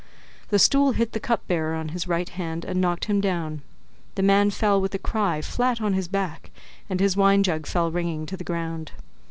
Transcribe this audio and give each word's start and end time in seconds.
The 0.49 0.57
stool 0.57 0.93
hit 0.93 1.11
the 1.11 1.19
cupbearer 1.19 1.75
on 1.75 1.89
his 1.89 2.07
right 2.07 2.27
hand 2.27 2.65
and 2.65 2.81
knocked 2.81 3.05
him 3.05 3.21
down: 3.21 3.61
the 4.15 4.23
man 4.23 4.49
fell 4.49 4.81
with 4.81 4.95
a 4.95 4.97
cry 4.97 5.43
flat 5.43 5.79
on 5.79 5.93
his 5.93 6.07
back, 6.07 6.49
and 6.89 6.99
his 6.99 7.15
wine 7.15 7.43
jug 7.43 7.67
fell 7.67 7.91
ringing 7.91 8.25
to 8.25 8.35
the 8.35 8.43
ground. 8.43 8.93